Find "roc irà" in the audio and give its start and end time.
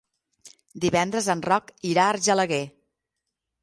1.51-2.09